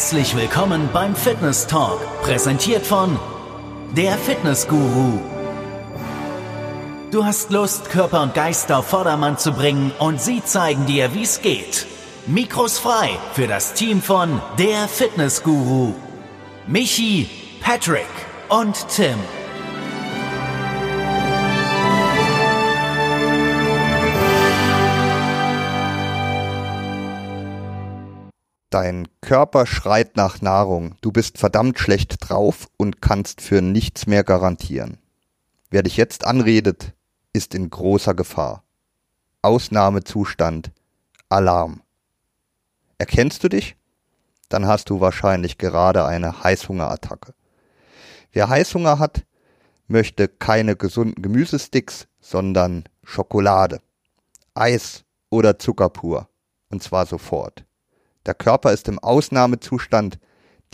[0.00, 3.18] Herzlich willkommen beim Fitness Talk, präsentiert von
[3.94, 5.20] der Fitness Guru.
[7.10, 11.24] Du hast Lust, Körper und Geist auf Vordermann zu bringen und sie zeigen dir, wie
[11.24, 11.86] es geht.
[12.26, 15.92] Mikros frei für das Team von der Fitness Guru.
[16.66, 17.28] Michi,
[17.60, 18.08] Patrick
[18.48, 19.18] und Tim.
[28.70, 34.22] Dein Körper schreit nach Nahrung, du bist verdammt schlecht drauf und kannst für nichts mehr
[34.22, 34.98] garantieren.
[35.70, 36.94] Wer dich jetzt anredet,
[37.32, 38.62] ist in großer Gefahr.
[39.42, 40.70] Ausnahmezustand,
[41.28, 41.82] Alarm.
[42.98, 43.76] Erkennst du dich?
[44.48, 47.34] Dann hast du wahrscheinlich gerade eine Heißhungerattacke.
[48.30, 49.24] Wer Heißhunger hat,
[49.88, 53.80] möchte keine gesunden Gemüsesticks, sondern Schokolade,
[54.54, 56.28] Eis oder Zucker pur.
[56.68, 57.64] Und zwar sofort.
[58.26, 60.18] Der Körper ist im Ausnahmezustand,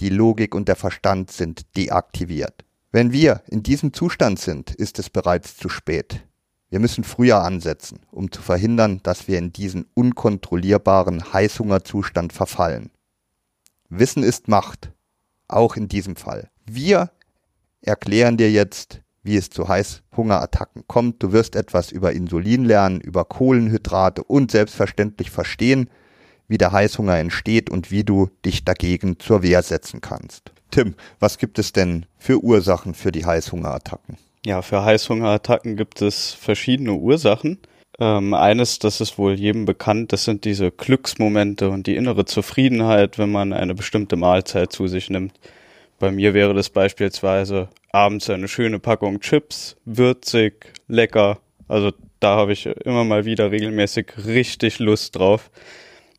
[0.01, 2.65] die Logik und der Verstand sind deaktiviert.
[2.93, 6.25] Wenn wir in diesem Zustand sind, ist es bereits zu spät.
[6.69, 12.91] Wir müssen früher ansetzen, um zu verhindern, dass wir in diesen unkontrollierbaren Heißhungerzustand verfallen.
[13.89, 14.91] Wissen ist Macht,
[15.47, 16.51] auch in diesem Fall.
[16.65, 17.11] Wir
[17.83, 21.23] erklären dir jetzt, wie es zu Heißhungerattacken kommt.
[21.23, 25.89] Du wirst etwas über Insulin lernen, über Kohlenhydrate und selbstverständlich verstehen,
[26.49, 30.53] wie der Heißhunger entsteht und wie du dich dagegen zur Wehr setzen kannst.
[30.71, 34.17] Tim, was gibt es denn für Ursachen für die Heißhungerattacken?
[34.45, 37.59] Ja, für Heißhungerattacken gibt es verschiedene Ursachen.
[37.99, 43.19] Ähm, eines, das ist wohl jedem bekannt, das sind diese Glücksmomente und die innere Zufriedenheit,
[43.19, 45.33] wenn man eine bestimmte Mahlzeit zu sich nimmt.
[45.99, 51.39] Bei mir wäre das beispielsweise abends eine schöne Packung Chips, würzig, lecker.
[51.69, 55.51] Also da habe ich immer mal wieder regelmäßig richtig Lust drauf.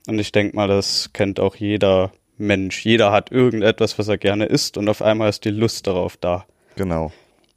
[0.08, 2.84] Und ich denke mal, das kennt auch jeder Mensch.
[2.86, 6.46] Jeder hat irgendetwas, was er gerne isst und auf einmal ist die Lust darauf da.
[6.76, 7.12] Genau.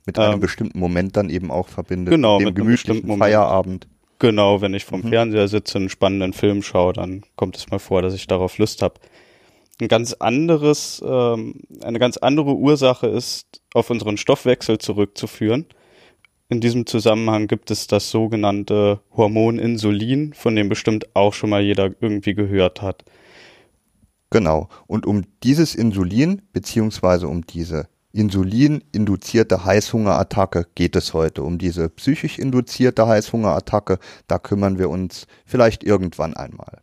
[0.06, 2.12] Mit einem ähm, bestimmten Moment dann eben auch verbindet.
[2.12, 3.86] Genau, mit dem mit gemütlichen Feierabend.
[4.18, 5.08] Genau, wenn ich vom mhm.
[5.08, 8.82] Fernseher sitze, einen spannenden Film schaue, dann kommt es mal vor, dass ich darauf Lust
[8.82, 8.94] habe.
[9.80, 15.66] Ein ganz anderes, ähm, eine ganz andere Ursache ist auf unseren Stoffwechsel zurückzuführen.
[16.50, 21.62] In diesem Zusammenhang gibt es das sogenannte Hormon Insulin, von dem bestimmt auch schon mal
[21.62, 23.04] jeder irgendwie gehört hat.
[24.30, 24.68] Genau.
[24.88, 31.44] Und um dieses Insulin beziehungsweise um diese Insulin-induzierte Heißhungerattacke geht es heute.
[31.44, 36.82] Um diese psychisch induzierte Heißhungerattacke, da kümmern wir uns vielleicht irgendwann einmal.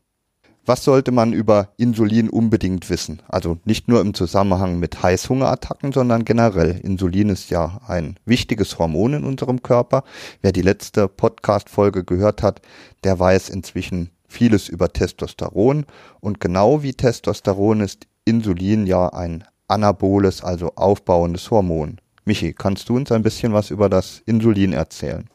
[0.68, 3.22] Was sollte man über Insulin unbedingt wissen?
[3.30, 6.82] Also nicht nur im Zusammenhang mit Heißhungerattacken, sondern generell.
[6.84, 10.04] Insulin ist ja ein wichtiges Hormon in unserem Körper.
[10.42, 12.62] Wer die letzte Podcast-Folge gehört hat,
[13.06, 15.86] der weiß inzwischen vieles über Testosteron.
[16.20, 22.02] Und genau wie Testosteron ist Insulin ja ein anaboles, also aufbauendes Hormon.
[22.26, 25.30] Michi, kannst du uns ein bisschen was über das Insulin erzählen?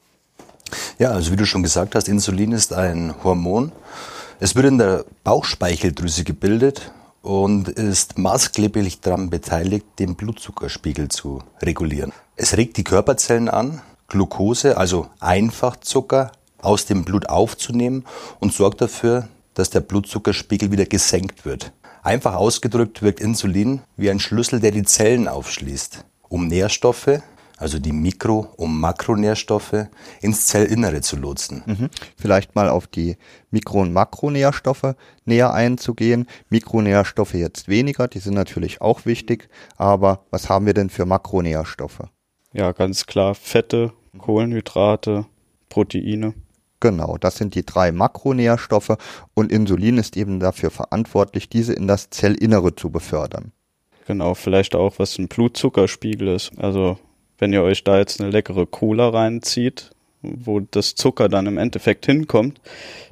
[0.98, 3.72] Ja, also wie du schon gesagt hast, Insulin ist ein Hormon,
[4.42, 6.90] es wird in der Bauchspeicheldrüse gebildet
[7.22, 12.12] und ist maßgeblich daran beteiligt, den Blutzuckerspiegel zu regulieren.
[12.34, 18.04] Es regt die Körperzellen an, Glucose, also Einfachzucker, aus dem Blut aufzunehmen
[18.40, 21.70] und sorgt dafür, dass der Blutzuckerspiegel wieder gesenkt wird.
[22.02, 27.22] Einfach ausgedrückt wirkt Insulin wie ein Schlüssel, der die Zellen aufschließt, um Nährstoffe
[27.62, 29.86] also die Mikro- und Makronährstoffe,
[30.20, 31.62] ins Zellinnere zu lotsen.
[31.64, 31.90] Mhm.
[32.16, 33.16] Vielleicht mal auf die
[33.52, 36.26] Mikro- und Makronährstoffe näher einzugehen.
[36.50, 42.02] Mikronährstoffe jetzt weniger, die sind natürlich auch wichtig, aber was haben wir denn für Makronährstoffe?
[42.52, 45.26] Ja, ganz klar Fette, Kohlenhydrate,
[45.68, 46.34] Proteine.
[46.80, 48.96] Genau, das sind die drei Makronährstoffe
[49.34, 53.52] und Insulin ist eben dafür verantwortlich, diese in das Zellinnere zu befördern.
[54.08, 56.50] Genau, vielleicht auch was ein Blutzuckerspiegel ist.
[56.58, 56.98] Also
[57.42, 59.90] wenn ihr euch da jetzt eine leckere Cola reinzieht,
[60.22, 62.60] wo das Zucker dann im Endeffekt hinkommt,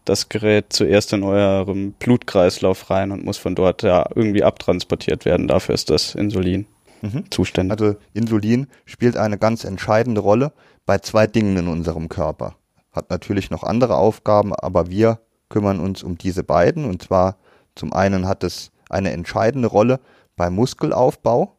[0.04, 5.48] das gerät zuerst in eurem Blutkreislauf rein und muss von dort ja irgendwie abtransportiert werden.
[5.48, 6.66] Dafür ist das Insulin
[7.02, 7.24] mhm.
[7.30, 7.80] zuständig.
[7.80, 10.52] Also Insulin spielt eine ganz entscheidende Rolle
[10.86, 12.54] bei zwei Dingen in unserem Körper.
[12.92, 15.18] Hat natürlich noch andere Aufgaben, aber wir
[15.48, 16.84] kümmern uns um diese beiden.
[16.84, 17.36] Und zwar
[17.74, 19.98] zum einen hat es eine entscheidende Rolle
[20.36, 21.56] beim Muskelaufbau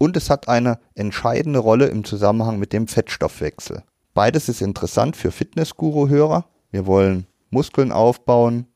[0.00, 3.82] und es hat eine entscheidende Rolle im Zusammenhang mit dem Fettstoffwechsel.
[4.14, 6.46] Beides ist interessant für Fitnessguru-Hörer.
[6.70, 8.66] Wir wollen Muskeln aufbauen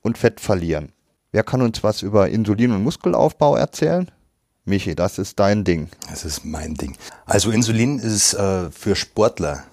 [0.00, 0.92] und Fett verlieren.
[1.30, 4.10] Wer kann uns was über Insulin und Muskelaufbau erzählen?
[4.64, 5.88] Michi, das ist dein Ding.
[6.08, 6.96] Das ist mein Ding.
[7.26, 9.64] Also Insulin ist äh, für Sportler,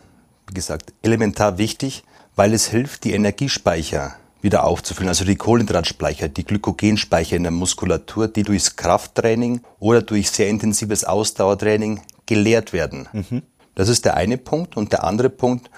[0.48, 2.04] wie gesagt, elementar wichtig,
[2.36, 5.10] weil es hilft, die Energiespeicher wieder aufzufüllen.
[5.10, 11.04] Also die Kohlenhydratspeicher, die Glykogenspeicher in der Muskulatur, die durchs Krafttraining oder durch sehr intensives
[11.04, 13.08] Ausdauertraining geleert werden.
[13.12, 13.42] Mhm.
[13.76, 14.78] Das ist der eine Punkt.
[14.78, 15.70] Und der andere Punkt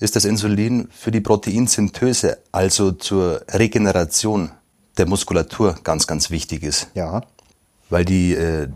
[0.00, 4.50] ist das Insulin für die Proteinsynthese, also zur Regeneration
[4.98, 6.88] der Muskulatur ganz, ganz wichtig ist.
[6.94, 7.22] Ja.
[7.90, 8.68] Weil die, äh,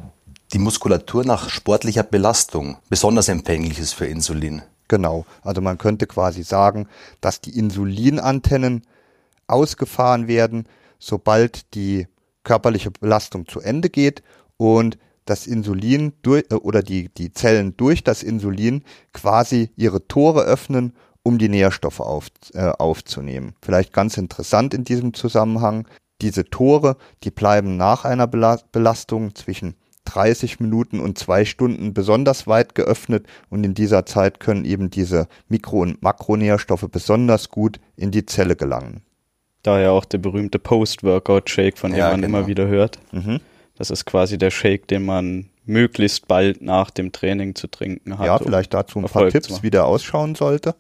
[0.52, 4.62] die Muskulatur nach sportlicher Belastung besonders empfänglich ist für Insulin.
[4.88, 5.26] Genau.
[5.42, 6.88] Also man könnte quasi sagen,
[7.20, 8.82] dass die Insulinantennen
[9.48, 10.64] ausgefahren werden,
[10.98, 12.06] sobald die
[12.44, 14.22] körperliche Belastung zu Ende geht
[14.56, 20.42] und das Insulin durch, äh, oder die, die Zellen durch das Insulin quasi ihre Tore
[20.42, 23.54] öffnen, um die Nährstoffe auf, äh, aufzunehmen.
[23.60, 25.86] Vielleicht ganz interessant in diesem Zusammenhang,
[26.22, 29.74] diese Tore, die bleiben nach einer Belastung zwischen
[30.06, 35.28] 30 Minuten und zwei Stunden besonders weit geöffnet und in dieser Zeit können eben diese
[35.48, 39.02] Mikro- und Makronährstoffe besonders gut in die Zelle gelangen.
[39.62, 42.38] Daher auch der berühmte Post-Workout-Shake, von dem ja, man genau.
[42.38, 42.98] immer wieder hört.
[43.12, 43.40] Mhm.
[43.76, 48.26] Das ist quasi der Shake, den man möglichst bald nach dem Training zu trinken hat.
[48.26, 50.74] Ja, vielleicht dazu ein paar Tipps, wie der ausschauen sollte.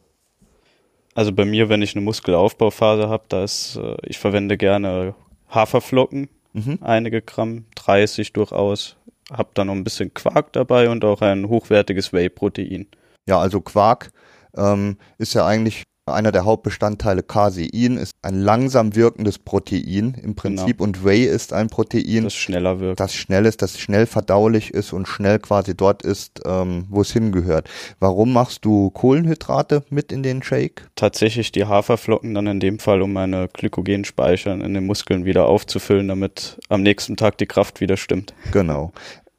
[1.14, 5.14] Also bei mir, wenn ich eine Muskelaufbauphase habe, da ist, äh, ich verwende gerne
[5.50, 6.78] Haferflocken, mhm.
[6.80, 8.96] einige Gramm, 30 durchaus,
[9.32, 12.86] habe dann noch ein bisschen Quark dabei und auch ein hochwertiges Whey-Protein.
[13.26, 14.12] Ja, also Quark
[14.56, 20.78] ähm, ist ja eigentlich einer der Hauptbestandteile Casein ist ein langsam wirkendes Protein im Prinzip
[20.78, 20.84] genau.
[20.84, 23.00] und Whey ist ein Protein, das schneller wirkt.
[23.00, 27.12] Das schnell ist, das schnell verdaulich ist und schnell quasi dort ist, ähm, wo es
[27.12, 27.68] hingehört.
[28.00, 30.88] Warum machst du Kohlenhydrate mit in den Shake?
[30.96, 36.08] Tatsächlich die Haferflocken dann in dem Fall, um meine Glykogenspeicher in den Muskeln wieder aufzufüllen,
[36.08, 38.34] damit am nächsten Tag die Kraft wieder stimmt.
[38.52, 38.92] Genau.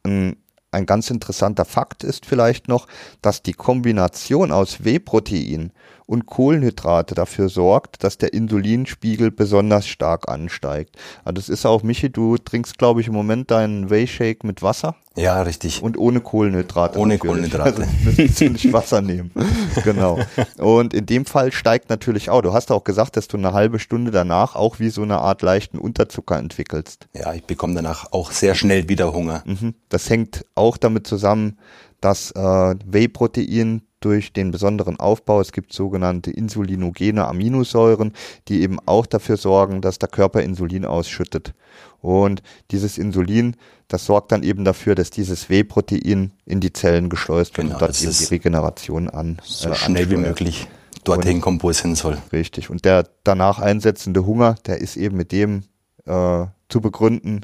[0.06, 0.36] Ähm,
[0.72, 2.88] ein ganz interessanter Fakt ist vielleicht noch,
[3.22, 5.72] dass die Kombination aus Whey-Protein
[6.10, 10.98] und Kohlenhydrate dafür sorgt, dass der Insulinspiegel besonders stark ansteigt.
[11.24, 14.96] Also das ist auch, Michi, du trinkst, glaube ich, im Moment deinen Whey-Shake mit Wasser.
[15.16, 15.84] Ja, richtig.
[15.84, 16.98] Und ohne Kohlenhydrate.
[16.98, 17.52] Ohne natürlich.
[17.52, 17.88] Kohlenhydrate.
[18.18, 19.30] Also nicht Wasser nehmen.
[19.84, 20.20] genau.
[20.58, 22.42] Und in dem Fall steigt natürlich auch.
[22.42, 25.44] Du hast auch gesagt, dass du eine halbe Stunde danach auch wie so eine Art
[25.44, 27.08] leichten Unterzucker entwickelst.
[27.14, 29.44] Ja, ich bekomme danach auch sehr schnell wieder Hunger.
[29.46, 29.76] Mhm.
[29.90, 31.60] Das hängt auch damit zusammen,
[32.02, 35.42] dass äh, Whey-Protein durch den besonderen Aufbau.
[35.42, 38.14] Es gibt sogenannte insulinogene Aminosäuren,
[38.48, 41.54] die eben auch dafür sorgen, dass der Körper Insulin ausschüttet.
[42.02, 42.42] Und
[42.72, 43.56] dieses Insulin,
[43.88, 47.82] das sorgt dann eben dafür, dass dieses W-Protein in die Zellen geschleust wird genau, und
[47.82, 49.38] dort eben die Regeneration an.
[49.44, 50.68] So äh, schnell wie möglich
[51.04, 52.18] dorthin und, kommt, wo es hin soll.
[52.32, 52.70] Richtig.
[52.70, 55.64] Und der danach einsetzende Hunger, der ist eben mit dem
[56.06, 57.42] äh, zu begründen,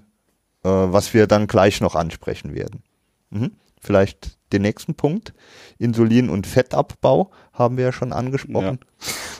[0.63, 2.83] äh, was wir dann gleich noch ansprechen werden.
[3.29, 3.51] Mhm.
[3.81, 5.33] Vielleicht den nächsten Punkt.
[5.77, 8.79] Insulin- und Fettabbau haben wir ja schon angesprochen.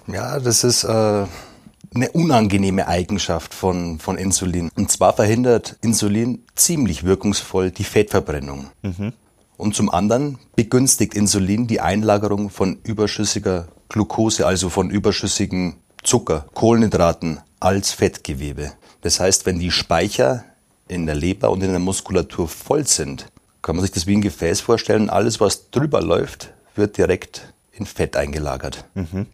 [0.07, 4.69] Ja, ja das ist äh, eine unangenehme Eigenschaft von, von Insulin.
[4.75, 8.69] Und zwar verhindert Insulin ziemlich wirkungsvoll die Fettverbrennung.
[8.81, 9.13] Mhm.
[9.57, 17.39] Und zum anderen begünstigt Insulin die Einlagerung von überschüssiger Glucose, also von überschüssigen Zucker, Kohlenhydraten
[17.59, 18.73] als Fettgewebe.
[19.01, 20.44] Das heißt, wenn die Speicher
[20.88, 23.27] in der Leber und in der Muskulatur voll sind,
[23.65, 25.09] kann man sich das wie ein Gefäß vorstellen.
[25.09, 28.85] Alles, was drüber läuft, wird direkt in Fett eingelagert.
[28.94, 29.25] Mhm.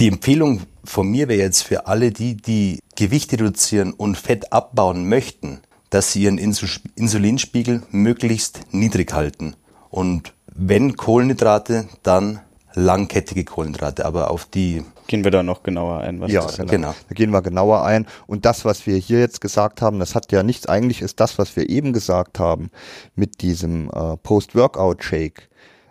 [0.00, 5.08] Die Empfehlung von mir wäre jetzt für alle die, die Gewicht reduzieren und Fett abbauen
[5.08, 9.54] möchten, dass sie ihren Insulinspiegel möglichst niedrig halten.
[9.88, 12.40] Und wenn Kohlenhydrate, dann
[12.74, 16.20] langkettige Kohlenhydrate, aber auf die gehen wir da noch genauer ein.
[16.20, 16.70] Was ja, das genau.
[16.70, 16.94] genau.
[17.08, 18.06] Da gehen wir genauer ein.
[18.26, 21.38] Und das, was wir hier jetzt gesagt haben, das hat ja nichts, eigentlich ist das,
[21.38, 22.70] was wir eben gesagt haben
[23.14, 25.48] mit diesem äh, Post-Workout-Shake.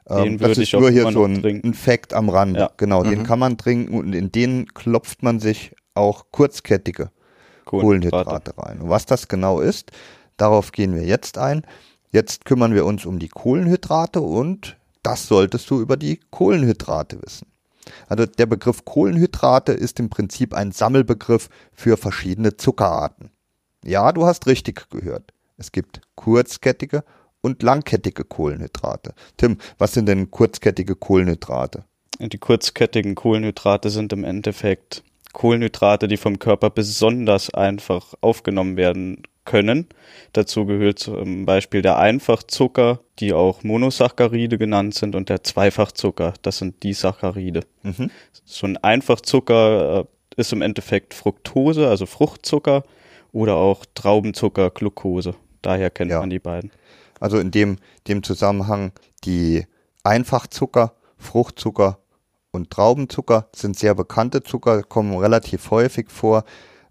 [0.07, 2.57] Ähm, das ist nur hier so ein, ein, Fact am Rand.
[2.57, 2.69] Ja.
[2.77, 3.10] Genau, mhm.
[3.10, 7.10] den kann man trinken und in den klopft man sich auch kurzkettige
[7.65, 8.81] Kohlenhydrate, Kohlenhydrate rein.
[8.81, 9.91] Und was das genau ist,
[10.38, 11.63] darauf gehen wir jetzt ein.
[12.12, 17.48] Jetzt kümmern wir uns um die Kohlenhydrate und das solltest du über die Kohlenhydrate wissen.
[18.07, 23.29] Also der Begriff Kohlenhydrate ist im Prinzip ein Sammelbegriff für verschiedene Zuckerarten.
[23.83, 25.33] Ja, du hast richtig gehört.
[25.57, 27.03] Es gibt kurzkettige
[27.41, 29.13] und langkettige Kohlenhydrate.
[29.37, 31.85] Tim, was sind denn kurzkettige Kohlenhydrate?
[32.19, 35.03] Die kurzkettigen Kohlenhydrate sind im Endeffekt
[35.35, 39.87] Kohlenhydrate, die vom Körper besonders einfach aufgenommen werden können.
[40.31, 46.57] Dazu gehört zum Beispiel der Einfachzucker, die auch Monosaccharide genannt sind, und der Zweifachzucker, das
[46.57, 47.61] sind die Saccharide.
[47.83, 48.09] Mhm.
[48.45, 52.83] So ein Einfachzucker äh, ist im Endeffekt Fructose, also Fruchtzucker,
[53.33, 55.35] oder auch Traubenzucker, Glucose.
[55.61, 56.21] Daher kennt ja.
[56.21, 56.71] man die beiden.
[57.19, 57.77] Also in dem,
[58.07, 58.93] dem Zusammenhang
[59.25, 59.65] die
[60.03, 61.99] Einfachzucker, Fruchtzucker
[62.55, 66.43] und Traubenzucker sind sehr bekannte Zucker, kommen relativ häufig vor.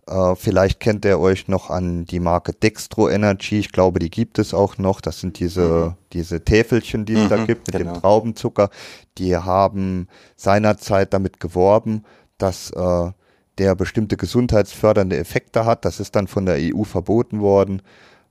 [0.07, 3.59] Äh, vielleicht kennt ihr euch noch an die Marke Dextro Energy.
[3.59, 5.01] Ich glaube, die gibt es auch noch.
[5.01, 5.95] Das sind diese, mhm.
[6.13, 7.95] diese Täfelchen, die es mhm, da gibt mit genau.
[7.95, 8.71] dem Traubenzucker.
[9.19, 12.05] Die haben seinerzeit damit geworben,
[12.39, 13.11] dass äh,
[13.59, 15.85] der bestimmte gesundheitsfördernde Effekte hat.
[15.85, 17.83] Das ist dann von der EU verboten worden.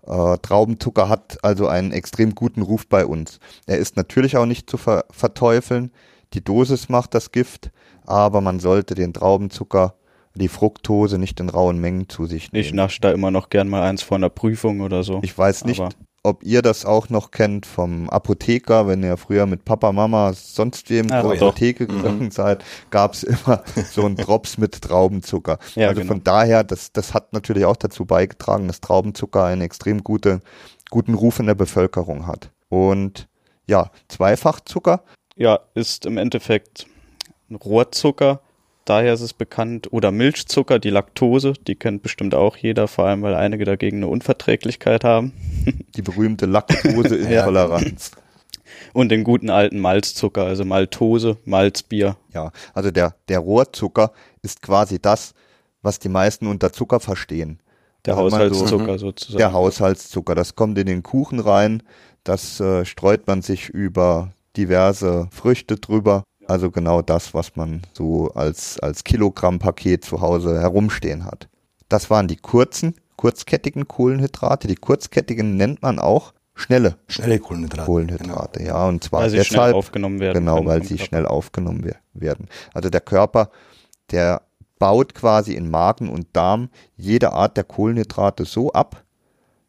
[0.06, 3.40] Äh, Traubenzucker hat also einen extrem guten Ruf bei uns.
[3.66, 5.92] Er ist natürlich auch nicht zu ver verteufeln.
[6.34, 7.72] Die Dosis macht das Gift,
[8.06, 9.96] aber man sollte den Traubenzucker
[10.36, 12.66] die Fructose nicht in rauen Mengen zu sich nehmen.
[12.66, 15.20] Ich nasche da immer noch gern mal eins vor einer Prüfung oder so.
[15.22, 15.84] Ich weiß nicht,
[16.24, 20.90] ob ihr das auch noch kennt vom Apotheker, wenn ihr früher mit Papa, Mama, sonst
[20.90, 21.94] wem zur Apotheke ja.
[21.94, 22.32] gegangen mhm.
[22.32, 23.62] seid, gab es immer
[23.92, 25.60] so einen Drops mit Traubenzucker.
[25.76, 26.14] Ja, also genau.
[26.14, 30.40] von daher, das, das hat natürlich auch dazu beigetragen, dass Traubenzucker einen extrem gute,
[30.90, 32.52] guten Ruf in der Bevölkerung hat.
[32.70, 33.28] Und
[33.68, 35.04] ja, Zweifachzucker.
[35.36, 36.86] Ja, ist im Endeffekt
[37.50, 38.42] ein Rohrzucker,
[38.86, 39.92] daher ist es bekannt.
[39.92, 44.08] Oder Milchzucker, die Laktose, die kennt bestimmt auch jeder, vor allem weil einige dagegen eine
[44.08, 45.34] Unverträglichkeit haben.
[45.96, 48.12] Die berühmte Laktoseintoleranz.
[48.16, 48.22] ja.
[48.94, 52.18] Und den guten alten Malzzucker, also Maltose, Malzbier.
[52.34, 54.12] Ja, also der, der Rohrzucker
[54.42, 55.34] ist quasi das,
[55.82, 57.60] was die meisten unter Zucker verstehen.
[58.06, 59.38] Der also Haushaltszucker so, sozusagen.
[59.38, 61.84] Der Haushaltszucker, das kommt in den Kuchen rein,
[62.24, 68.32] das äh, streut man sich über diverse Früchte drüber also genau das, was man so
[68.34, 71.48] als, als Kilogrammpaket zu Hause herumstehen hat.
[71.90, 74.68] Das waren die kurzen, kurzkettigen Kohlenhydrate.
[74.68, 77.86] Die kurzkettigen nennt man auch schnelle, schnelle Kohlenhydrate.
[77.86, 78.74] Kohlenhydrate, genau.
[78.74, 80.40] ja, und zwar weil sie deshalb, schnell aufgenommen werden.
[80.40, 81.06] Genau, weil sie Körper.
[81.06, 82.48] schnell aufgenommen werden.
[82.74, 83.50] Also der Körper,
[84.12, 84.42] der
[84.80, 89.04] baut quasi in Magen und Darm jede Art der Kohlenhydrate so ab,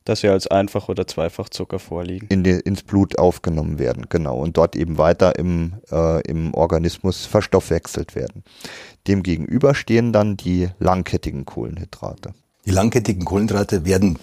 [0.04, 2.26] dass sie als Einfach- oder Zweifachzucker vorliegen.
[2.28, 4.36] In die, ins Blut aufgenommen werden, genau.
[4.38, 8.44] Und dort eben weiter im, äh, im Organismus verstoffwechselt werden.
[9.06, 12.34] Demgegenüber stehen dann die langkettigen Kohlenhydrate.
[12.66, 14.18] Die langkettigen Kohlenhydrate werden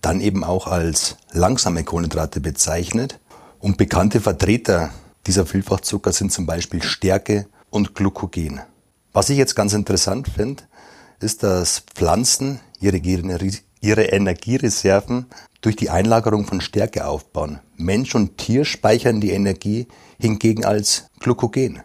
[0.00, 3.18] dann eben auch als langsame Kohlenhydrate bezeichnet.
[3.58, 4.90] Und bekannte Vertreter
[5.26, 8.60] dieser Vielfachzucker sind zum Beispiel Stärke und Glucogen.
[9.12, 10.62] Was ich jetzt ganz interessant finde,
[11.20, 13.00] ist, dass Pflanzen ihre
[13.86, 15.26] ihre Energiereserven
[15.60, 17.60] durch die Einlagerung von Stärke aufbauen.
[17.76, 19.86] Mensch und Tier speichern die Energie
[20.18, 21.82] hingegen als Glykogen.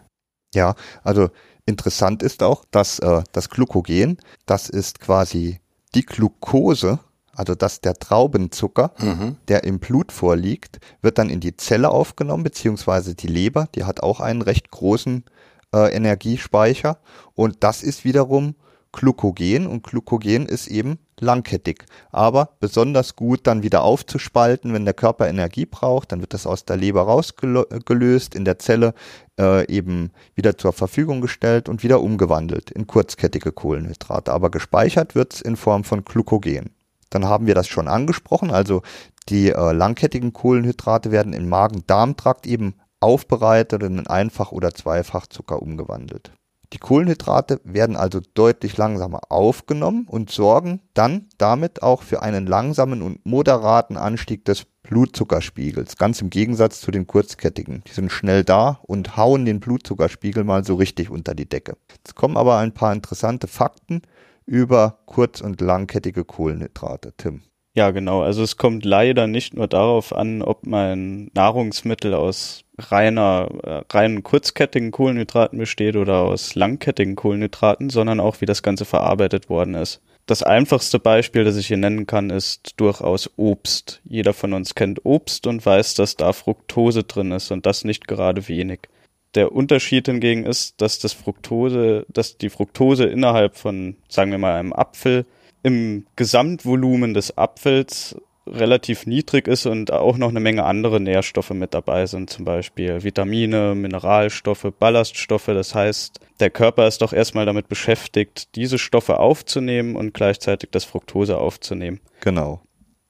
[0.52, 1.30] Ja, also
[1.64, 5.60] interessant ist auch, dass äh, das Glykogen, das ist quasi
[5.94, 6.98] die Glucose,
[7.34, 9.36] also dass der Traubenzucker, mhm.
[9.46, 14.02] der im Blut vorliegt, wird dann in die Zelle aufgenommen, beziehungsweise die Leber, die hat
[14.02, 15.24] auch einen recht großen
[15.72, 16.98] äh, Energiespeicher
[17.34, 18.56] und das ist wiederum
[18.92, 25.28] Glucogen und Glucogen ist eben langkettig, aber besonders gut dann wieder aufzuspalten, wenn der Körper
[25.28, 28.94] Energie braucht, dann wird das aus der Leber rausgelöst, in der Zelle
[29.40, 35.40] äh, eben wieder zur Verfügung gestellt und wieder umgewandelt in kurzkettige Kohlenhydrate, aber gespeichert wird's
[35.40, 36.70] in Form von Glucogen.
[37.10, 38.82] Dann haben wir das schon angesprochen, also
[39.28, 46.32] die äh, langkettigen Kohlenhydrate werden im Magen-Darm-Trakt eben aufbereitet und in Einfach- oder Zweifachzucker umgewandelt.
[46.72, 53.02] Die Kohlenhydrate werden also deutlich langsamer aufgenommen und sorgen dann damit auch für einen langsamen
[53.02, 55.96] und moderaten Anstieg des Blutzuckerspiegels.
[55.96, 57.82] Ganz im Gegensatz zu den kurzkettigen.
[57.86, 61.76] Die sind schnell da und hauen den Blutzuckerspiegel mal so richtig unter die Decke.
[61.90, 64.02] Jetzt kommen aber ein paar interessante Fakten
[64.46, 67.12] über kurz- und langkettige Kohlenhydrate.
[67.16, 67.42] Tim.
[67.74, 68.22] Ja, genau.
[68.22, 74.22] Also es kommt leider nicht nur darauf an, ob mein Nahrungsmittel aus reiner, äh, reinen
[74.22, 80.00] kurzkettigen Kohlenhydraten besteht oder aus langkettigen Kohlenhydraten, sondern auch, wie das Ganze verarbeitet worden ist.
[80.26, 84.00] Das einfachste Beispiel, das ich hier nennen kann, ist durchaus Obst.
[84.04, 88.06] Jeder von uns kennt Obst und weiß, dass da Fructose drin ist und das nicht
[88.06, 88.88] gerade wenig.
[89.34, 94.54] Der Unterschied hingegen ist, dass das Fructose, dass die Fructose innerhalb von, sagen wir mal,
[94.54, 95.26] einem Apfel
[95.62, 98.16] im Gesamtvolumen des Apfels
[98.52, 103.02] relativ niedrig ist und auch noch eine Menge andere Nährstoffe mit dabei sind, zum Beispiel
[103.02, 105.46] Vitamine, Mineralstoffe, Ballaststoffe.
[105.46, 110.84] Das heißt, der Körper ist doch erstmal damit beschäftigt, diese Stoffe aufzunehmen und gleichzeitig das
[110.84, 112.00] Fructose aufzunehmen.
[112.20, 112.62] Genau.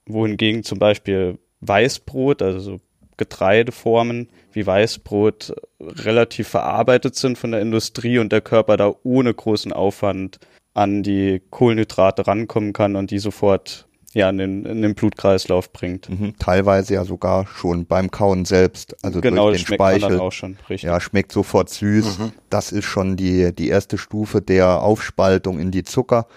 [0.05, 2.79] Wohingegen zum Beispiel Weißbrot, also so
[3.17, 9.71] Getreideformen wie Weißbrot relativ verarbeitet sind von der Industrie und der Körper da ohne großen
[9.71, 10.39] Aufwand
[10.73, 16.09] an die Kohlenhydrate rankommen kann und die sofort ja in den, in den Blutkreislauf bringt.
[16.09, 20.19] Mhm, teilweise ja sogar schon beim Kauen selbst, also genau, durch den Speichel.
[20.19, 20.83] auch schon, richtig.
[20.83, 22.19] Ja, schmeckt sofort süß.
[22.19, 22.31] Mhm.
[22.49, 26.27] Das ist schon die die erste Stufe der Aufspaltung in die Zucker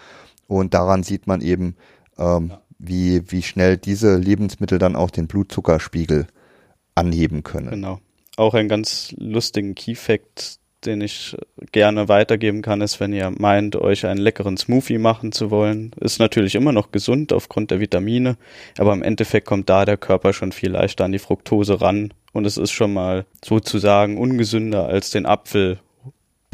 [0.47, 1.77] und daran sieht man eben,
[2.19, 2.63] ähm, ja.
[2.79, 6.27] wie wie schnell diese Lebensmittel dann auch den Blutzuckerspiegel
[6.95, 7.71] anheben können.
[7.71, 8.01] Genau.
[8.37, 11.37] Auch einen ganz lustigen Key-Fact den ich
[11.73, 15.93] gerne weitergeben kann, ist, wenn ihr meint, euch einen leckeren Smoothie machen zu wollen.
[16.01, 18.37] Ist natürlich immer noch gesund aufgrund der Vitamine,
[18.79, 22.47] aber im Endeffekt kommt da der Körper schon viel leichter an die Fructose ran und
[22.47, 25.79] es ist schon mal sozusagen ungesünder als den Apfel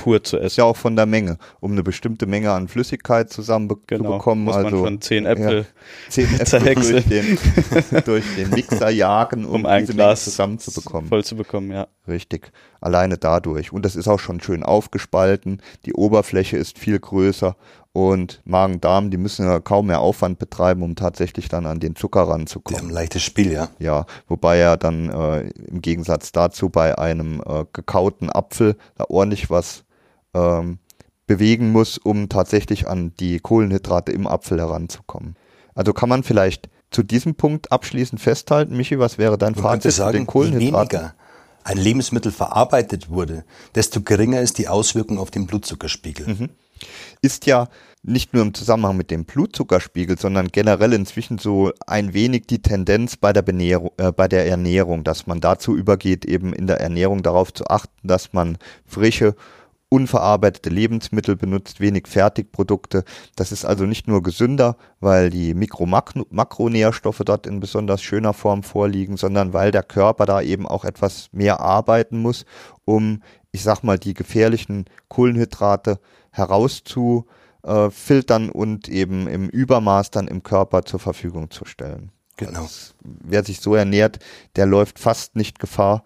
[0.02, 0.60] pur zu essen.
[0.60, 4.44] Ja, auch von der Menge, um eine bestimmte Menge an Flüssigkeit zusammen genau, zu bekommen.
[4.44, 5.64] Muss also man schon zehn Äpfel, ja,
[6.08, 7.38] zehn Äpfel durch, den,
[8.04, 11.08] durch den Mixer jagen, um, um ein Glas zusammenzubekommen.
[11.08, 11.86] Voll zu bekommen, ja.
[12.08, 12.50] Richtig.
[12.80, 13.72] Alleine dadurch.
[13.72, 15.62] Und das ist auch schon schön aufgespalten.
[15.86, 17.54] Die Oberfläche ist viel größer
[17.92, 22.22] und Magen-Darm, die müssen ja kaum mehr Aufwand betreiben, um tatsächlich dann an den Zucker
[22.22, 22.78] ranzukommen.
[22.78, 23.68] Die haben ein leichtes Spiel, ja.
[23.78, 29.50] Ja, wobei er dann äh, im Gegensatz dazu bei einem äh, gekauten Apfel da ordentlich
[29.50, 29.84] was
[30.34, 30.78] ähm,
[31.26, 35.36] bewegen muss, um tatsächlich an die Kohlenhydrate im Apfel heranzukommen.
[35.74, 39.92] Also kann man vielleicht zu diesem Punkt abschließend festhalten, Michi, was wäre dein man Fazit
[39.92, 40.90] sagen, zu den Kohlenhydraten?
[40.90, 41.14] Je weniger
[41.64, 46.26] ein Lebensmittel verarbeitet wurde, desto geringer ist die Auswirkung auf den Blutzuckerspiegel.
[46.26, 46.48] Mhm.
[47.20, 47.68] Ist ja
[48.02, 53.16] nicht nur im Zusammenhang mit dem Blutzuckerspiegel, sondern generell inzwischen so ein wenig die Tendenz
[53.16, 57.22] bei der, Benährung, äh, bei der Ernährung, dass man dazu übergeht, eben in der Ernährung
[57.22, 59.36] darauf zu achten, dass man frische
[59.92, 63.04] unverarbeitete Lebensmittel benutzt, wenig Fertigprodukte.
[63.36, 69.18] Das ist also nicht nur gesünder, weil die Mikro-Makronährstoffe dort in besonders schöner Form vorliegen,
[69.18, 72.46] sondern weil der Körper da eben auch etwas mehr arbeiten muss,
[72.86, 80.86] um, ich sag mal, die gefährlichen Kohlenhydrate herauszufiltern und eben im Übermaß dann im Körper
[80.86, 82.12] zur Verfügung zu stellen.
[82.38, 82.62] Genau.
[82.62, 84.20] Das, wer sich so ernährt,
[84.56, 86.02] der läuft fast nicht Gefahr,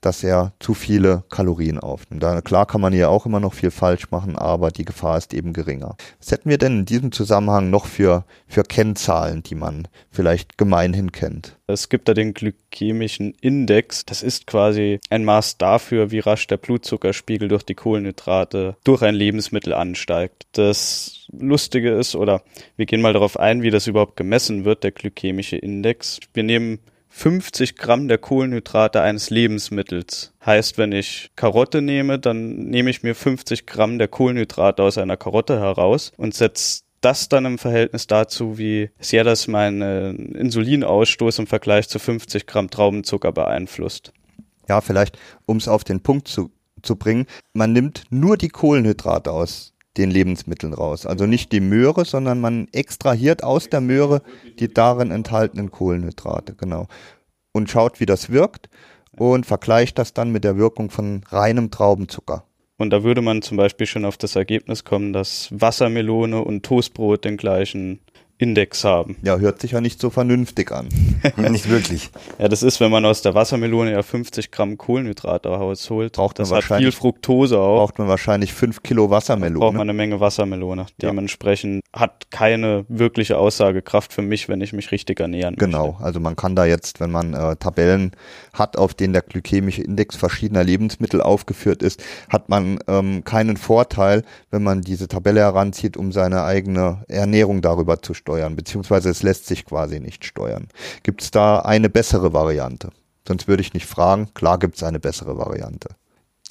[0.00, 2.22] dass er zu viele Kalorien aufnimmt.
[2.22, 5.34] Da, klar kann man hier auch immer noch viel falsch machen, aber die Gefahr ist
[5.34, 5.96] eben geringer.
[6.18, 11.12] Was hätten wir denn in diesem Zusammenhang noch für, für Kennzahlen, die man vielleicht gemeinhin
[11.12, 11.58] kennt?
[11.66, 14.06] Es gibt da den glykämischen Index.
[14.06, 19.14] Das ist quasi ein Maß dafür, wie rasch der Blutzuckerspiegel durch die Kohlenhydrate durch ein
[19.14, 20.46] Lebensmittel ansteigt.
[20.52, 22.42] Das Lustige ist, oder
[22.76, 26.20] wir gehen mal darauf ein, wie das überhaupt gemessen wird, der glykämische Index.
[26.32, 26.78] Wir nehmen
[27.18, 30.32] 50 Gramm der Kohlenhydrate eines Lebensmittels.
[30.46, 35.16] Heißt, wenn ich Karotte nehme, dann nehme ich mir 50 Gramm der Kohlenhydrate aus einer
[35.16, 41.48] Karotte heraus und setze das dann im Verhältnis dazu, wie sehr das meinen Insulinausstoß im
[41.48, 44.12] Vergleich zu 50 Gramm Traubenzucker beeinflusst.
[44.68, 46.52] Ja, vielleicht, um es auf den Punkt zu,
[46.82, 51.06] zu bringen, man nimmt nur die Kohlenhydrate aus den Lebensmitteln raus.
[51.06, 54.22] Also nicht die Möhre, sondern man extrahiert aus der Möhre
[54.58, 56.86] die darin enthaltenen Kohlenhydrate, genau.
[57.52, 58.68] Und schaut, wie das wirkt
[59.12, 62.44] und vergleicht das dann mit der Wirkung von reinem Traubenzucker.
[62.76, 67.24] Und da würde man zum Beispiel schon auf das Ergebnis kommen, dass Wassermelone und Toastbrot
[67.24, 68.00] den gleichen
[68.38, 69.16] Index haben.
[69.22, 70.88] Ja, hört sich ja nicht so vernünftig an.
[71.36, 72.10] nicht wirklich.
[72.38, 76.12] Ja, das ist, wenn man aus der Wassermelone ja 50 Gramm Kohlenhydrate rausholt.
[76.14, 77.78] Braucht das hat viel Fructose auch.
[77.78, 79.58] Braucht man wahrscheinlich 5 Kilo Wassermelone.
[79.58, 80.82] Braucht man eine Menge Wassermelone.
[80.82, 81.08] Ja.
[81.08, 86.04] Dementsprechend hat keine wirkliche Aussagekraft für mich, wenn ich mich richtig ernähren Genau, möchte.
[86.04, 88.12] also man kann da jetzt, wenn man äh, Tabellen
[88.52, 94.22] hat, auf denen der glykämische Index verschiedener Lebensmittel aufgeführt ist, hat man ähm, keinen Vorteil,
[94.50, 99.46] wenn man diese Tabelle heranzieht, um seine eigene Ernährung darüber zu steuern, beziehungsweise es lässt
[99.46, 100.68] sich quasi nicht steuern.
[101.02, 102.90] Gibt es da eine bessere Variante?
[103.26, 104.28] Sonst würde ich nicht fragen.
[104.34, 105.88] Klar gibt es eine bessere Variante.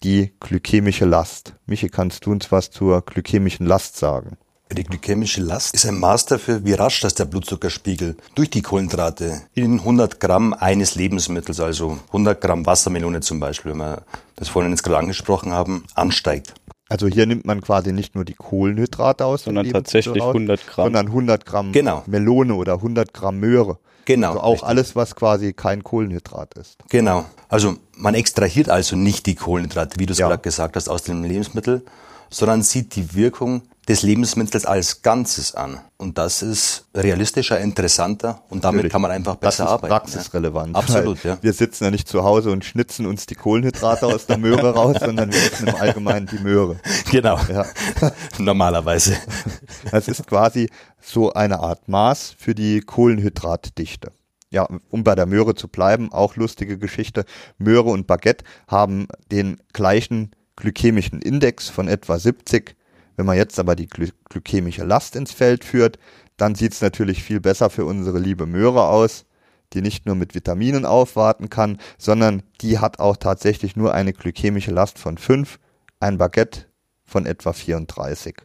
[0.03, 1.53] Die glykämische Last.
[1.67, 4.37] Michi, kannst du uns was zur glykämischen Last sagen?
[4.71, 9.43] Die glykämische Last ist ein Maß dafür, wie rasch das der Blutzuckerspiegel durch die Kohlenhydrate
[9.53, 14.03] in 100 Gramm eines Lebensmittels, also 100 Gramm Wassermelone zum Beispiel, wenn wir
[14.35, 16.53] das vorhin jetzt gerade angesprochen haben, ansteigt.
[16.89, 20.85] Also hier nimmt man quasi nicht nur die Kohlenhydrate aus, sondern tatsächlich raus, 100 Gramm.
[20.85, 22.03] Sondern 100 Gramm genau.
[22.07, 23.77] Melone oder 100 Gramm Möhre.
[24.05, 24.29] Genau.
[24.29, 24.69] Also auch richtig.
[24.69, 26.77] alles, was quasi kein Kohlenhydrat ist.
[26.89, 27.25] Genau.
[27.49, 30.27] Also man extrahiert also nicht die Kohlenhydrate, wie du es ja.
[30.27, 31.83] gerade gesagt hast, aus dem Lebensmittel,
[32.29, 35.79] sondern sieht die Wirkung des Lebensmittels als Ganzes an.
[35.97, 38.91] Und das ist realistischer, interessanter und damit Natürlich.
[38.91, 39.93] kann man einfach besser das ist arbeiten.
[39.93, 40.73] Praxisrelevant.
[40.75, 40.79] Ja.
[40.79, 41.37] Absolut, ja.
[41.41, 44.97] Wir sitzen ja nicht zu Hause und schnitzen uns die Kohlenhydrate aus der Möhre raus,
[44.99, 46.77] sondern wir essen im Allgemeinen die Möhre.
[47.09, 47.39] Genau.
[47.49, 47.65] Ja.
[48.37, 49.15] Normalerweise.
[49.91, 50.69] Das ist quasi
[51.01, 54.11] so eine Art Maß für die Kohlenhydratdichte.
[54.51, 57.23] Ja, um bei der Möhre zu bleiben, auch lustige Geschichte.
[57.57, 62.76] Möhre und Baguette haben den gleichen glykämischen Index von etwa 70
[63.17, 65.99] wenn man jetzt aber die gly glykämische Last ins Feld führt,
[66.37, 69.25] dann sieht es natürlich viel besser für unsere liebe Möhre aus,
[69.73, 74.71] die nicht nur mit Vitaminen aufwarten kann, sondern die hat auch tatsächlich nur eine glykämische
[74.71, 75.59] Last von 5,
[75.99, 76.65] ein Baguette
[77.03, 78.35] von etwa 34.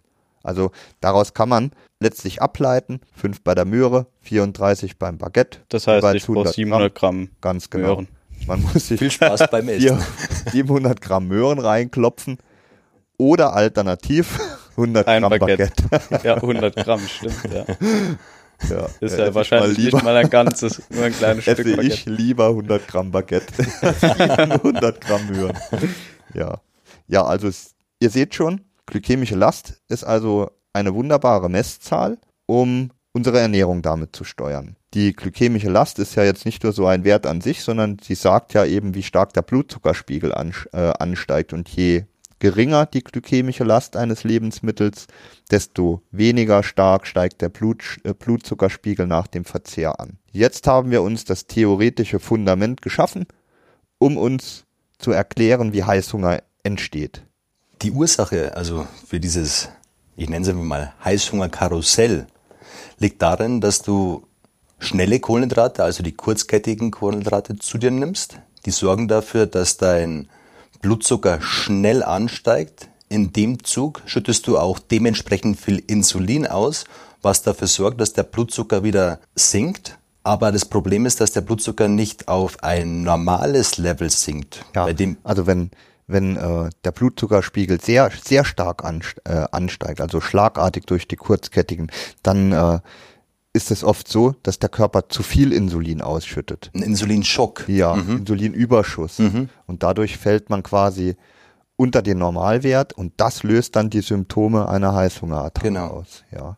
[0.43, 5.59] Also daraus kann man letztlich ableiten, 5 bei der Möhre, 34 beim Baguette.
[5.69, 7.89] Das heißt, ich brauche 700 Gramm, Gramm ganz genau.
[7.89, 8.09] Möhren.
[8.47, 10.03] Man muss sich viel Spaß beim Essen.
[10.51, 12.39] 700 Gramm Möhren reinklopfen
[13.17, 14.41] Oder alternativ
[14.77, 15.73] 100 Ein Gramm Baguette.
[15.91, 16.21] Baguette.
[16.27, 17.65] Ja, 100 Gramm, stimmt, ja.
[18.71, 21.83] Ja, Ist ja wahrscheinlich ich mal nicht mal ein ganzes, nur ein kleines Stück Baguette.
[21.83, 23.53] ich lieber 100 Gramm Baguette.
[23.83, 25.59] als 100 Gramm Möhren.
[26.35, 26.61] Ja.
[27.09, 33.41] Ja, also es, ihr seht schon, glykämische Last ist also eine wunderbare Messzahl, um unsere
[33.41, 34.77] Ernährung damit zu steuern.
[34.95, 38.15] Die glykämische Last ist ja jetzt nicht nur so ein Wert an sich, sondern sie
[38.15, 41.53] sagt ja eben, wie stark der Blutzuckerspiegel an, äh, ansteigt.
[41.53, 42.05] Und je
[42.43, 45.07] geringer die glykämische Last eines Lebensmittels,
[45.53, 50.19] desto weniger stark steigt der Blut, äh, Blutzuckerspiegel nach dem Verzehr an.
[50.33, 53.27] Jetzt haben wir uns das theoretische Fundament geschaffen,
[53.99, 54.65] um uns
[54.99, 57.23] zu erklären, wie Heißhunger entsteht.
[57.81, 59.69] Die Ursache, also für dieses,
[60.17, 62.27] ich nenne es einfach mal Heißhungerkarussell,
[62.99, 64.27] liegt darin, dass du
[64.81, 68.39] schnelle Kohlenhydrate, also die kurzkettigen Kohlenhydrate zu dir nimmst.
[68.67, 70.29] Die sorgen dafür, dass dein
[70.83, 72.89] Blutzucker schnell ansteigt.
[73.09, 76.85] In dem Zug schüttest du auch dementsprechend viel Insulin aus,
[77.23, 79.99] was dafür sorgt, dass der Blutzucker wieder sinkt.
[80.25, 84.65] Aber das Problem ist, dass der Blutzucker nicht auf ein normales Level sinkt.
[84.75, 84.87] Ja,
[85.25, 85.71] also wenn,
[86.07, 88.85] wenn äh, der Blutzuckerspiegel sehr, sehr stark
[89.25, 91.91] äh, ansteigt, also schlagartig durch die kurzkettigen,
[92.23, 92.81] dann äh,
[93.55, 96.71] ist es oft so, dass der Körper zu viel Insulin ausschüttet.
[96.75, 97.69] ein Insulinschock.
[97.69, 99.21] Ja, Insulinüberschuss.
[99.67, 101.17] Und dadurch fällt man quasi
[101.77, 105.87] unter den Normalwert und das löst dann die Symptome einer Heißhungerattacke Genau.
[105.89, 106.25] aus.
[106.31, 106.57] Ja.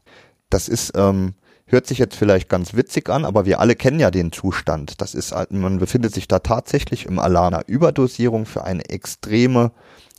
[0.51, 1.35] Das ist, ähm,
[1.67, 5.01] hört sich jetzt vielleicht ganz witzig an, aber wir alle kennen ja den Zustand.
[5.01, 9.73] Das ist, halt- man befindet sich da tatsächlich im Alarm einer Überdosierung für eine extreme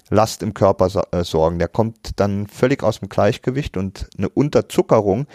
[0.10, 1.60] Last im Körper äh, sorgen.
[1.60, 5.26] Der kommt dann völlig aus dem Gleichgewicht und eine Unterzuckerung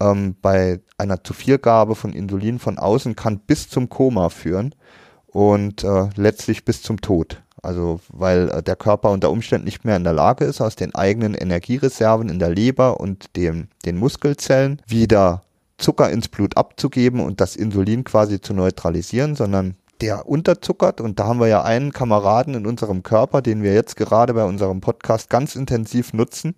[0.00, 4.74] ähm, bei einer Zuvielgabe von Insulin von außen kann bis zum Koma führen
[5.26, 7.42] und äh, letztlich bis zum Tod.
[7.62, 10.94] Also weil äh, der Körper unter Umständen nicht mehr in der Lage ist, aus den
[10.94, 15.42] eigenen Energiereserven in der Leber und dem, den Muskelzellen wieder
[15.78, 21.26] Zucker ins Blut abzugeben und das Insulin quasi zu neutralisieren, sondern der unterzuckert und da
[21.26, 25.30] haben wir ja einen Kameraden in unserem Körper, den wir jetzt gerade bei unserem Podcast
[25.30, 26.54] ganz intensiv nutzen,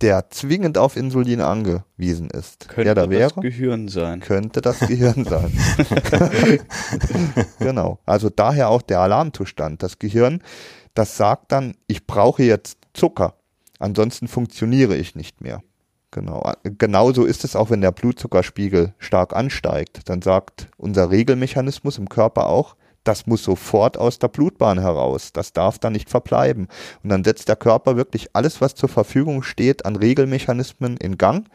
[0.00, 2.68] der zwingend auf Insulin angewiesen ist.
[2.68, 3.40] Könnte da das wäre?
[3.40, 4.20] Gehirn sein.
[4.20, 5.52] könnte das Gehirn sein.
[7.58, 7.98] genau.
[8.06, 9.82] Also daher auch der Alarmzustand.
[9.82, 10.42] Das Gehirn,
[10.94, 13.34] das sagt dann, ich brauche jetzt Zucker,
[13.78, 15.62] ansonsten funktioniere ich nicht mehr.
[16.10, 16.52] Genau.
[16.64, 20.08] Genauso ist es auch, wenn der Blutzuckerspiegel stark ansteigt.
[20.08, 22.74] Dann sagt unser Regelmechanismus im Körper auch,
[23.10, 25.32] das muss sofort aus der Blutbahn heraus.
[25.32, 26.68] Das darf da nicht verbleiben.
[27.02, 31.48] Und dann setzt der Körper wirklich alles, was zur Verfügung steht, an Regelmechanismen in Gang,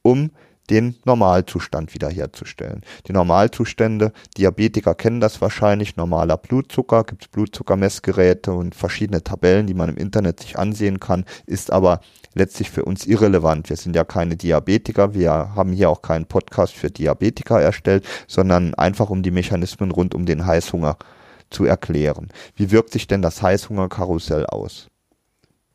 [0.00, 0.30] um
[0.66, 2.82] den Normalzustand wiederherzustellen.
[3.06, 9.74] Die Normalzustände, Diabetiker kennen das wahrscheinlich, normaler Blutzucker, gibt es Blutzuckermessgeräte und verschiedene Tabellen, die
[9.74, 12.00] man im Internet sich ansehen kann, ist aber
[12.34, 13.68] letztlich für uns irrelevant.
[13.70, 18.74] Wir sind ja keine Diabetiker, wir haben hier auch keinen Podcast für Diabetiker erstellt, sondern
[18.74, 20.96] einfach um die Mechanismen rund um den Heißhunger
[21.50, 22.28] zu erklären.
[22.56, 24.88] Wie wirkt sich denn das Heißhungerkarussell aus?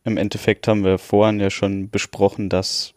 [0.03, 2.93] Im Endeffekt haben wir vorhin ja schon besprochen, dass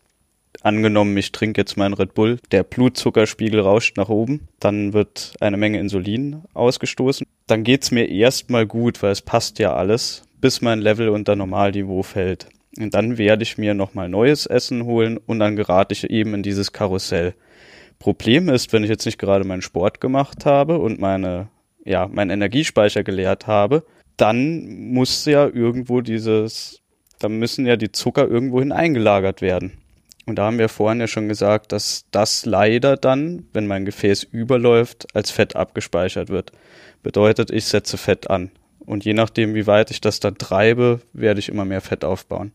[0.65, 5.57] angenommen, ich trinke jetzt meinen Red Bull, der Blutzuckerspiegel rauscht nach oben, dann wird eine
[5.57, 7.27] Menge Insulin ausgestoßen.
[7.47, 12.03] Dann geht's mir erstmal gut, weil es passt ja alles, bis mein Level unter Normalniveau
[12.03, 12.49] fällt.
[12.79, 16.43] Und dann werde ich mir nochmal neues Essen holen und dann gerate ich eben in
[16.43, 17.35] dieses Karussell.
[17.99, 21.49] Problem ist, wenn ich jetzt nicht gerade meinen Sport gemacht habe und meine,
[21.85, 23.85] ja, meinen Energiespeicher geleert habe,
[24.17, 26.81] dann muss ja irgendwo dieses,
[27.19, 29.73] dann müssen ja die Zucker irgendwohin eingelagert werden.
[30.27, 34.25] Und da haben wir vorhin ja schon gesagt, dass das leider dann, wenn mein Gefäß
[34.25, 36.53] überläuft, als Fett abgespeichert wird.
[37.03, 38.51] Bedeutet, ich setze Fett an.
[38.87, 42.53] Und je nachdem, wie weit ich das dann treibe, werde ich immer mehr Fett aufbauen.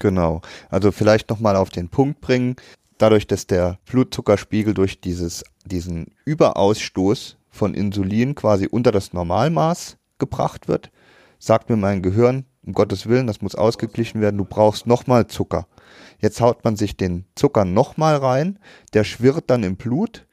[0.00, 0.42] Genau.
[0.70, 2.56] Also vielleicht nochmal auf den Punkt bringen.
[2.98, 10.68] Dadurch, dass der Blutzuckerspiegel durch dieses, diesen Überausstoß von Insulin quasi unter das Normalmaß gebracht
[10.68, 10.90] wird,
[11.38, 15.66] sagt mir mein Gehirn, um Gottes Willen, das muss ausgeglichen werden, du brauchst nochmal Zucker.
[16.24, 18.58] Jetzt haut man sich den Zucker nochmal rein,
[18.94, 20.26] der schwirrt dann im Blut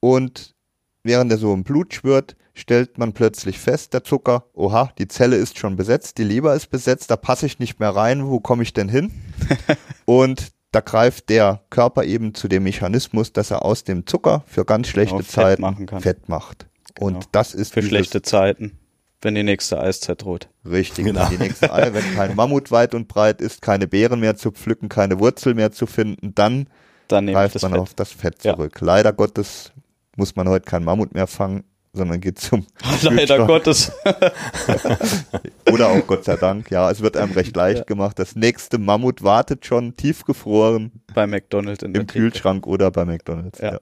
[0.00, 0.56] und
[1.04, 5.36] während er so im Blut schwirrt, stellt man plötzlich fest, der Zucker, oha, die Zelle
[5.36, 8.64] ist schon besetzt, die Leber ist besetzt, da passe ich nicht mehr rein, wo komme
[8.64, 9.12] ich denn hin?
[10.06, 14.64] und da greift der Körper eben zu dem Mechanismus, dass er aus dem Zucker für
[14.64, 16.00] ganz schlechte Genau, Fett Zeiten kann.
[16.00, 16.66] Fett macht.
[16.94, 17.06] Genau.
[17.06, 18.76] Und das ist Für schlechte Zeiten,
[19.22, 20.48] wenn die nächste Eiszeit droht.
[20.64, 21.22] Richtig, Genau.
[21.22, 24.50] wenn die nächste Eier, wenn kein Mammut weit und breit ist, keine Beeren mehr zu
[24.52, 26.68] pflücken, keine Wurzel mehr zu finden, dann
[27.08, 27.80] Dann greift man Fett.
[27.80, 28.54] auf das Fett Ja.
[28.54, 28.80] zurück.
[28.80, 29.72] Leider Gottes
[30.16, 32.66] muss man heute kein Mammut mehr fangen, sondern geht zum
[33.02, 33.46] Leider Kühlschrank.
[33.48, 33.92] Gottes.
[35.70, 38.18] Oder auch Gott sei Dank, ja, es wird einem recht leicht gemacht.
[38.18, 42.20] Das nächste Mammut wartet schon tiefgefroren Bei McDonald's in der im Theke.
[42.30, 43.58] Kühlschrank oder bei McDonalds.
[43.60, 43.72] Ja.
[43.74, 43.80] Ja.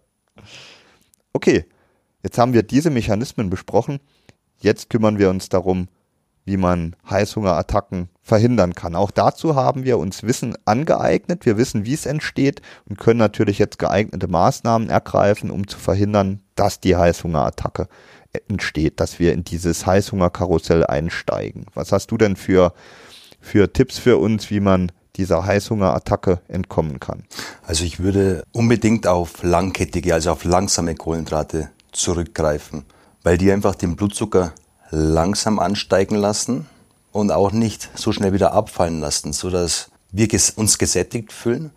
[1.32, 1.64] Okay,
[2.22, 4.00] jetzt haben wir diese Mechanismen besprochen.
[4.58, 5.88] Jetzt kümmern wir uns darum,
[6.46, 8.94] wie man Heißhungerattacken verhindern kann.
[8.94, 11.44] Auch dazu haben wir uns Wissen angeeignet.
[11.44, 16.40] Wir wissen, wie es entsteht und können natürlich jetzt geeignete Maßnahmen ergreifen, um zu verhindern,
[16.54, 17.88] dass die Heißhungerattacke
[18.48, 21.66] entsteht, dass wir in dieses Heißhungerkarussell einsteigen.
[21.74, 22.72] Was hast du denn für,
[23.40, 27.24] für Tipps für uns, wie man dieser Heißhungerattacke entkommen kann?
[27.66, 32.84] Also ich würde unbedingt auf langkettige, also auf langsame Kohlenhydrate zurückgreifen,
[33.26, 34.52] weil die einfach den Blutzucker
[34.90, 36.66] langsam ansteigen lassen
[37.10, 41.72] und auch nicht so schnell wieder abfallen lassen, sodass wir uns gesättigt fühlen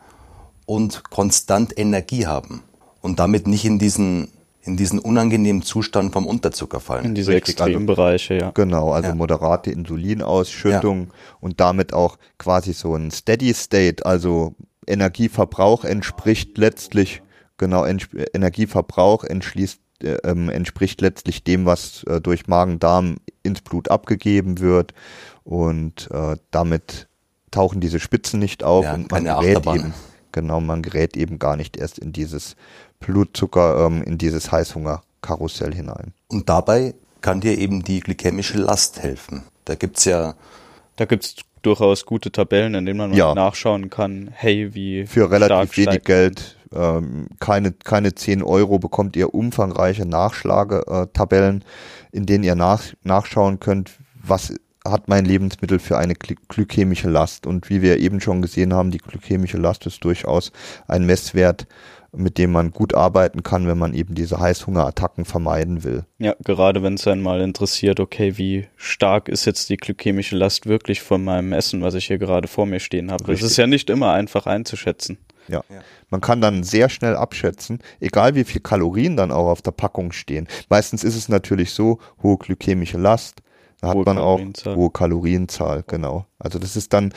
[0.67, 2.62] und konstant Energie haben
[3.01, 4.27] und damit nicht in diesen,
[4.62, 7.05] in diesen unangenehmen Zustand vom Unterzucker fallen.
[7.05, 8.51] In diese Richtig, also- Extrembereiche, ja.
[8.51, 9.15] Genau, also Ja.
[9.15, 11.09] moderate Insulinausschüttung
[11.41, 14.53] und damit auch quasi so ein Steady State, also
[14.85, 17.23] Energieverbrauch entspricht letztlich,
[17.57, 24.93] genau, Energieverbrauch entschließt, ähm, entspricht letztlich dem, was äh, durch Magen-Darm ins Blut abgegeben wird
[25.43, 27.07] und äh, damit
[27.51, 29.79] tauchen diese Spitzen nicht auf Ja, und man gerät Achterbahn.
[29.79, 29.93] eben,
[30.31, 32.55] genau, man gerät eben gar nicht erst in dieses
[32.99, 36.13] Blutzucker, ähm, in dieses Heißhungerkarussell hinein.
[36.27, 39.43] Und dabei kann dir eben die glykämische Last helfen.
[39.65, 40.35] Da gibt's ja
[40.95, 43.27] Da gibt's durchaus gute Tabellen, in denen man Ja.
[43.27, 48.79] mal nachschauen kann, hey, wie für stark relativ wenig Geld, ähm, keine, keine 10 Euro,
[48.79, 51.63] bekommt ihr umfangreiche Nachschlagetabellen,
[52.12, 54.53] in denen ihr nach, nachschauen könnt, was
[54.86, 57.45] hat mein Lebensmittel für eine gly glykämische Last.
[57.45, 60.51] Und wie wir eben schon gesehen haben, die glykämische Last ist durchaus
[60.88, 61.67] ein Messwert,
[62.12, 66.06] mit dem man gut arbeiten kann, wenn man eben diese Heißhungerattacken vermeiden will.
[66.17, 70.65] Ja, gerade wenn es einen mal interessiert, okay, wie stark ist jetzt die glykämische Last
[70.65, 73.24] wirklich von meinem Essen, was ich hier gerade vor mir stehen habe.
[73.24, 73.52] Das Richtig.
[73.52, 75.17] ist ja nicht immer einfach einzuschätzen.
[75.48, 75.63] Ja.
[76.10, 80.12] Man kann dann sehr schnell abschätzen, egal wie viel Kalorien dann auch auf der Packung
[80.12, 80.48] stehen.
[80.69, 83.41] Meistens ist es natürlich so, hohe glykämische Last,
[83.82, 86.26] da hat Hohe man auch hohe Kalorienzahl, genau.
[86.38, 87.13] Also das ist dann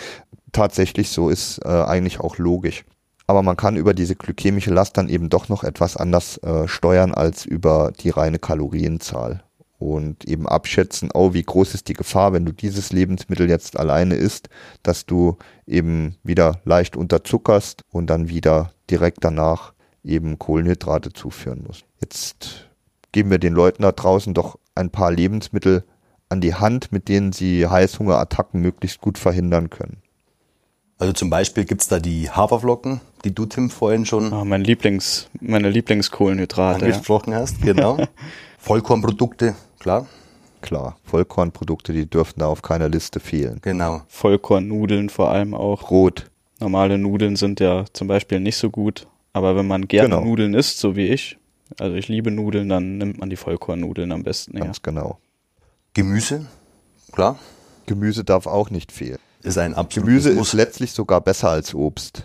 [0.52, 2.85] tatsächlich so, ist äh, eigentlich auch logisch.
[3.32, 7.14] Aber man kann über diese glykämische Last dann eben doch noch etwas anders äh, steuern
[7.14, 9.42] als über die reine Kalorienzahl.
[9.78, 14.16] Und eben abschätzen, oh, wie groß ist die Gefahr, wenn du dieses Lebensmittel jetzt alleine
[14.16, 14.50] isst,
[14.82, 19.72] dass du eben wieder leicht unterzuckerst und dann wieder direkt danach
[20.04, 21.86] eben Kohlenhydrate zuführen musst.
[22.02, 22.68] Jetzt
[23.12, 25.84] geben wir den Leuten da draußen doch ein paar Lebensmittel
[26.28, 30.02] an die Hand, mit denen sie Heißhungerattacken möglichst gut verhindern können.
[31.02, 35.28] Also zum Beispiel gibt's da die Haferflocken, die du, Tim, vorhin schon Ah, mein Lieblings,
[35.40, 36.87] meine Lieblingskohlenhydrate.
[36.87, 36.92] Ja.
[36.92, 37.61] angesprochen hast.
[37.62, 37.98] Genau.
[38.58, 40.06] Vollkornprodukte, klar.
[40.61, 43.58] Klar, Vollkornprodukte, die dürften da auf keiner Liste fehlen.
[43.62, 44.02] Genau.
[44.06, 45.82] Vollkornnudeln vor allem auch.
[45.82, 46.30] Brot,
[46.61, 50.24] Normale Nudeln sind ja zum Beispiel nicht so gut, aber wenn man gerne Genau.
[50.24, 51.37] Nudeln isst, so wie ich,
[51.80, 54.56] also ich liebe Nudeln, dann nimmt man die Vollkornnudeln am besten.
[54.56, 54.64] Ja.
[54.64, 55.18] ganz genau.
[55.94, 56.46] Gemüse,
[57.11, 57.38] klar.
[57.87, 59.18] Gemüse darf auch nicht fehlen.
[59.42, 60.52] Ist ein absolutes Gemüse ist Muss.
[60.52, 62.24] letztlich sogar besser als Obst, Ja.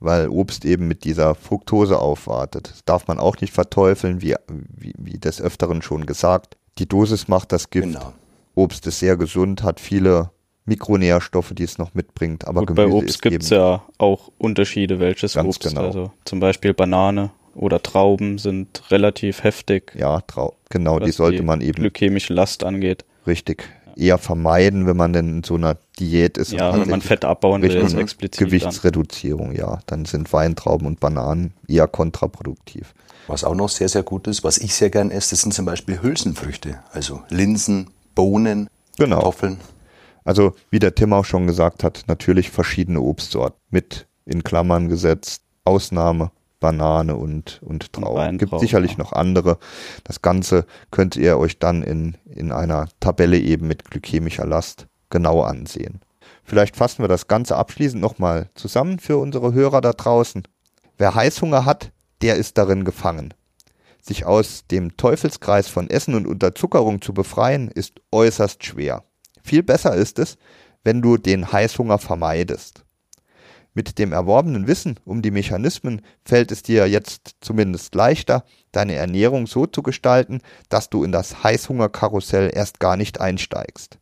[0.00, 2.70] Weil Obst eben mit dieser Fructose aufwartet.
[2.70, 6.56] Das darf man auch nicht verteufeln, wie, wie, wie des Öfteren schon gesagt.
[6.78, 7.88] Die Dosis macht das Gift.
[7.88, 8.12] Genau.
[8.54, 10.30] Obst ist sehr gesund, hat viele
[10.64, 12.46] Mikronährstoffe, die es noch mitbringt.
[12.46, 15.68] Aber Gut, Gemüse bei Obst gibt es ja auch Unterschiede, welches Ganz Obst.
[15.68, 15.86] genau.
[15.86, 21.60] Also zum Beispiel Banane oder Trauben sind relativ heftig, ja, trau genau, die sollte man
[21.60, 23.04] eben glykämische Last angeht.
[23.26, 23.64] richtig
[23.98, 26.52] eher vermeiden, wenn man denn in so einer Diät ist.
[26.52, 28.00] Ja, wenn man Fett abbauen will, ne?
[28.00, 28.40] explizit.
[28.40, 28.46] Dann.
[28.48, 29.80] Gewichtsreduzierung, ja.
[29.86, 32.94] Dann sind Weintrauben und Bananen eher kontraproduktiv.
[33.26, 35.66] Was auch noch sehr, sehr gut ist, was ich sehr gern esse, das sind zum
[35.66, 36.80] Beispiel Hülsenfrüchte.
[36.92, 39.16] Also Linsen, Bohnen, Genau.
[39.16, 39.58] Kartoffeln.
[40.24, 45.42] Also, wie der Tim auch schon gesagt hat, natürlich verschiedene Obstsorten mit in Klammern gesetzt,
[45.64, 48.38] Ausnahme, Banane und, und Trauben.
[48.38, 48.98] Gibt Weintrauben, sicherlich ja.
[48.98, 49.58] noch andere.
[50.04, 55.42] Das Ganze könnt ihr euch dann in, in einer Tabelle eben mit glykämischer Last genau
[55.42, 56.00] ansehen.
[56.44, 60.42] Vielleicht fassen wir das Ganze abschließend nochmal zusammen für unsere Hörer da draußen.
[60.96, 61.92] Wer Heißhunger hat,
[62.22, 63.34] der ist darin gefangen.
[64.00, 69.04] Sich aus dem Teufelskreis von Essen und Unterzuckerung zu befreien, ist äußerst schwer.
[69.42, 70.36] Viel besser ist es,
[70.84, 72.84] wenn du den Heißhunger vermeidest.
[73.74, 79.46] Mit dem erworbenen Wissen um die Mechanismen fällt es dir jetzt zumindest leichter, deine Ernährung
[79.46, 83.98] so zu gestalten, dass du in das Heißhungerkarussell erst gar nicht einsteigst.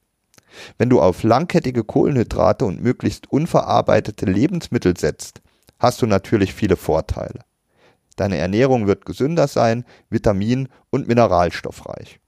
[0.79, 5.43] Wenn du auf langkettige Kohlenhydrate und möglichst unverarbeitete Lebensmittel setzt,
[5.79, 7.41] hast du natürlich viele Vorteile.
[8.17, 12.19] Deine Ernährung wird gesünder sein, vitamin- und mineralstoffreich.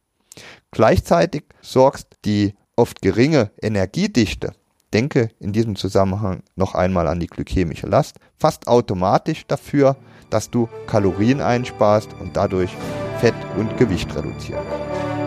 [0.71, 4.53] Gleichzeitig sorgst die oft geringe Energiedichte,
[4.93, 9.97] denke in diesem Zusammenhang noch einmal an die glykämische Last, fast automatisch dafür,
[10.31, 12.71] dass du Kalorien einsparst und dadurch
[13.19, 15.18] Fett und Gewicht reduzieren kannst.